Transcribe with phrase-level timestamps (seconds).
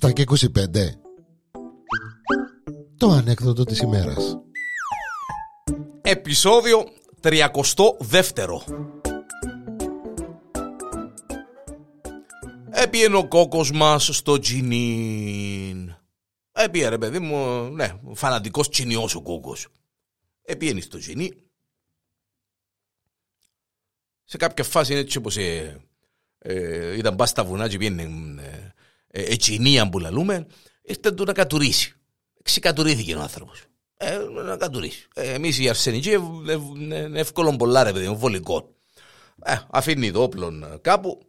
[0.00, 0.90] 7 και 25
[2.96, 4.38] Το ανέκδοτο της ημέρας.
[6.00, 6.84] Επισόδιο
[7.22, 7.46] 32
[12.70, 15.94] Έπιεν ο κόκκος μας στο τζινίν.
[16.52, 19.68] Έπιε ρε παιδί μου, ναι, φανατικός τσινιός ο κόκκος
[20.42, 21.32] Έπιεν στο τζινί.
[24.24, 25.80] Σε κάποια φάση έτσι όπως ε,
[26.38, 28.69] ε, ήταν πας στα βουνά και πιένε ε, ε,
[29.10, 30.46] ετσινία που λαλούμε,
[30.82, 31.94] ήρθε του να κατουρίσει.
[32.42, 33.62] Ξεκατουρίθηκε ο άνθρωπος.
[33.96, 35.08] Ε, να κατουρίσει.
[35.14, 38.74] Ε, εμείς οι αρσενικοί είναι εύκολο πολλά ρε παιδί, βολικό.
[39.44, 41.22] Ε, αφήνει το όπλο κάπου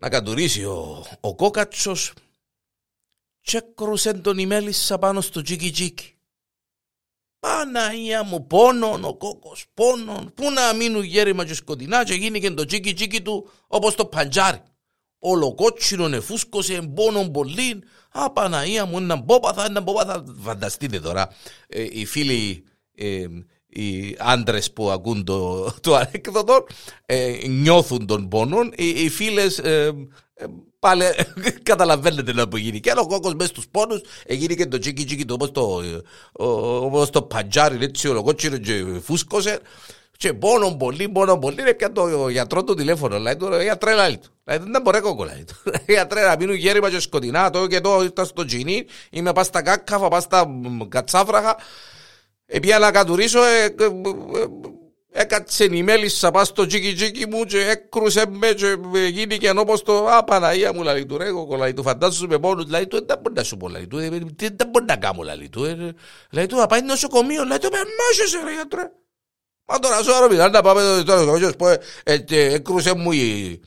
[0.00, 2.12] να κατουρίσει ο, ο κόκατσος
[3.40, 6.12] και κρούσε τον ημέλισσα πάνω στο τζίκι τζίκι.
[7.40, 10.32] Παναγία μου, πόνον ο κόκκος, πόνον.
[10.34, 14.06] Πού να μείνουν γέρημα και σκοτεινά και γίνει και το τζίκι τζίκι του όπως το
[14.06, 14.62] παντζάρι.
[15.18, 17.82] Ολοκότσινο νεφούσκωσε, πόνον πολύ.
[18.10, 20.24] Α, Παναγία μου, έναν πόπαθα, έναν πόπαθα.
[20.42, 21.28] Φανταστείτε τώρα,
[21.68, 23.24] ε, οι φίλοι, ε,
[23.68, 26.66] οι άντρες που ακούν το, το ανέκδοτο
[27.06, 28.58] ε, νιώθουν τον πόνο.
[28.76, 29.92] Οι, οι φίλες ε,
[30.34, 30.44] ε,
[30.78, 31.04] πάλι
[31.62, 32.80] καταλαβαίνετε να που γίνει.
[32.80, 35.82] Και άλλο κόκκος μέσα στους πόνους έγινε και το τσίκι τσίκι το όπως το,
[36.84, 39.58] όπως το παντζάρι έτσι ολοκότσινο και φούσκωσε.
[40.18, 43.18] Και πόνο πολύ, πόνο πολύ, είναι πια το γιατρό του τηλέφωνο.
[43.18, 44.28] Λέει του, γιατρέ, λέει του.
[44.44, 45.54] Λέει δεν μπορεί κόκκο, λέει του.
[45.94, 49.62] Γιατρέ, να μείνουν γέρημα και σκοτεινά, το και το ήρθα στο τζινί, είμαι πας στα
[49.62, 50.46] κάκκαφα, πας στα
[50.88, 51.56] κατσάφραχα.
[52.46, 54.46] Επία να κατουρίσω, ε, ε, ε,
[55.12, 58.76] έκατσε η μέλισσα πας στο τζίκι τζίκι μου και έκρουσε με και
[59.10, 62.86] γίνηκε όπως το «Α, Παναγία μου, λαλί του ρε, κόκκο, λαλί του, φαντάζομαι πόνους, λαλί
[62.86, 63.96] του, δεν μπορεί να σου πω, λαλί του,
[64.36, 65.94] δεν μπορεί να κάνω, λαλί του,
[66.30, 68.90] λαλί του, να πάει νοσοκομείο, λαλί του, με μάσεσαι ρε γιατρέ».
[69.68, 71.66] Μα τώρα σου άρω να πάμε τώρα στο πω,
[72.04, 73.60] έκρουσε μου η,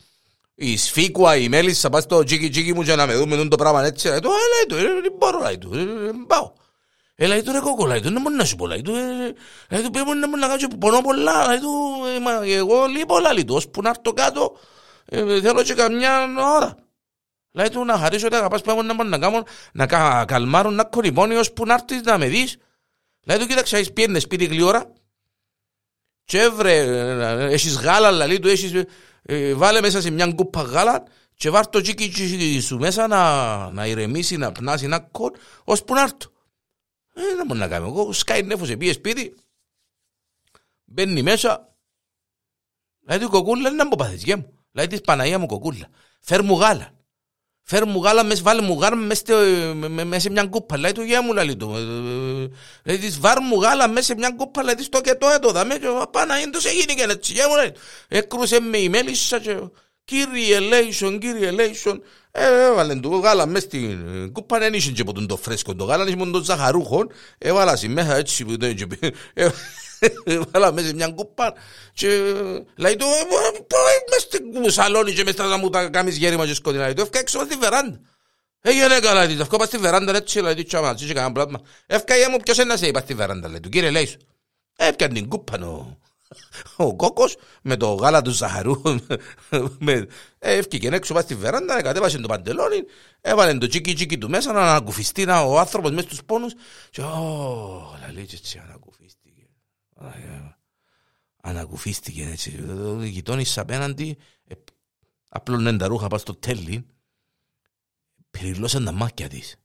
[0.55, 3.85] η σφίκουα, η μέλισσα, πας στο τζίκι τζίκι μου και να με δούμε το πράγμα
[3.85, 6.51] έτσι, λαλί του, «Α, λαλί του, δεν μπορώ, λαλί του, δεν πάω».
[7.16, 8.91] Ε, λέει του ρε κόκο, λέει του, δεν μπορεί να σου πω, λέει του,
[9.69, 11.72] λέει του, πρέπει να μου να κάνω πονώ πολλά, λέει του,
[12.45, 14.57] εγώ λείπω, λέει του, ώσπου να έρθω κάτω,
[15.41, 16.75] θέλω και καμιά ώρα.
[17.51, 19.85] Λέει του, να χαρίσω ότι αγαπάς πρέπει να μπορώ να κάνω, να
[20.25, 22.57] καλμάρουν, να κορυπώνει, ώσπου να έρθεις να με δεις.
[23.25, 24.94] Λέει του, κοίταξε, έχεις πιένες σπίτι γλυόρα,
[26.25, 26.77] και έβρε,
[27.51, 28.83] έχεις γάλα, λέει του, έχεις,
[29.55, 34.37] βάλε μέσα σε μια κούπα γάλα, και βάρ' το τσίκι σου μέσα να, να ηρεμήσει,
[34.37, 35.31] να πνάσει, να κον,
[35.63, 36.31] ώσπου να έρθω.
[37.13, 37.87] Ε, δεν μπορεί να κάνει.
[37.87, 39.35] Εγώ σκάει νέφος, πήγε σπίτι,
[40.85, 41.75] μπαίνει μέσα,
[43.07, 44.53] λέει του κοκούλα, δεν μου πάθεις γε μου.
[44.71, 45.88] Λέει της Παναγία μου κοκούλα,
[46.19, 46.99] φέρ μου γάλα.
[47.63, 50.77] Φέρ μου γάλα, μες, βάλε μου γάλα μέσα σε μια κούπα.
[50.77, 51.69] Λέει του γε μου, λέει του.
[52.85, 55.52] Λέει της βάρ μου γάλα μέσα σε μια κούπα, λέει της το και το έτω,
[55.52, 57.72] δαμε και Παναγία τους έγινε και έτσι γε μου, λέει.
[58.07, 59.57] Έκρουσε με η μέλισσα και
[60.06, 65.38] κύριε Λέισον, κύριε Λέισον, έβαλε το γάλα μες στην κούπα, δεν είχε και ποτέ το
[65.38, 67.07] φρέσκο το γάλα, είχε μόνο το ζαχαρούχο,
[67.38, 68.78] έβαλα στη μέσα έτσι που δεν
[70.24, 71.53] έβαλα μέσα μια κούπα
[71.94, 72.07] και
[72.75, 73.06] λέει του,
[74.09, 77.19] μες στην σαλόνι και μες να μου τα κάνεις γέρημα και σκοτεινά, λέει του, έφκα
[77.19, 78.00] έξω στη βεράντα.
[78.61, 81.33] Έγινε καλά, λέει του, έφκα πας στη βεράντα έτσι, λέει του, τσάμα, έτσι και κανένα
[81.33, 81.61] πλάτμα.
[81.85, 84.22] Έφκα για μου, ποιος είναι να σε είπα στη βεράντα, λέει του, κύριε Λέισον.
[84.75, 85.57] Έφκαν την κούπα,
[86.75, 88.81] ο κόκος με το γάλα του Ζαχαρού.
[90.39, 92.83] Έφυγε έξω πάει στη βεράντα, κατέβασε το παντελόνι,
[93.21, 96.53] έβαλε το τσίκι τσίκι του μέσα να ανακουφιστεί ο άνθρωπος μέσα στους πόνους.
[96.89, 99.47] Και ω, λαλίτσε έτσι ανακουφίστηκε.
[101.41, 102.63] Ανακουφίστηκε έτσι.
[103.01, 104.17] Γειτόνισσα απέναντι,
[105.29, 106.85] απλώνε τα ρούχα πάνω στο τέλει,
[108.31, 109.56] περιλώσαν τα μάτια της.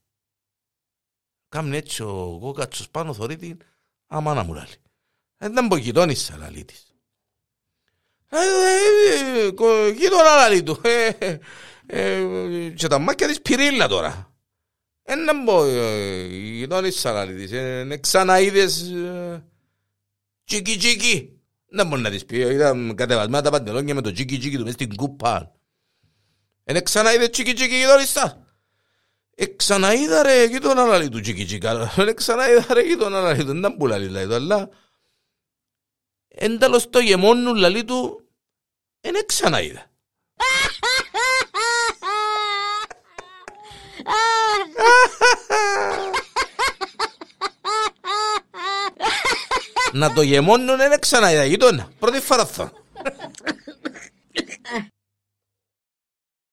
[1.49, 3.57] Κάμουν έτσι ο κόκατσος πάνω θωρεί την
[4.07, 4.75] αμάνα μου λάλη.
[5.37, 6.95] Δεν πω γειτόνισσα λαλή της.
[9.95, 10.81] Γείτονα λαλή του.
[12.75, 14.35] Και τα μάκια της πυρίλα τώρα.
[15.03, 15.65] Δεν πω
[16.27, 17.51] γειτόνισσα λαλή της.
[17.51, 18.93] Είναι ξανά είδες
[20.43, 21.41] τσίκι τσίκι.
[21.69, 22.37] Δεν μπορεί να της πει.
[22.37, 25.55] Ήταν κατεβασμένα τα παντελόνια με το τσίκι τσίκι του μες στην κούπα.
[26.63, 28.46] Είναι ξανά είδες τσίκι τσίκι γειτόνισσα.
[29.39, 31.65] Ε, ξαναείδα ρε γείτονα λαλή του τσίκι τσίκι.
[31.97, 33.59] Ε, ξαναείδα ρε γείτονα λαλή του.
[33.59, 34.33] Δεν που λαλή λαλή του.
[34.33, 34.69] Αλλά
[36.27, 38.27] ένταλος το γεμόνου λαλί του
[39.01, 39.91] εν ξαναείδα.
[49.91, 51.91] Να το γεμόνουν εν ξαναείδα γείτονα.
[51.99, 52.71] Πρώτη φορά αυτό.